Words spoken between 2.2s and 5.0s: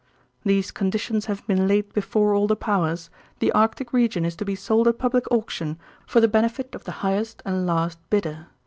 all the powers, the Arctic region is to be sold at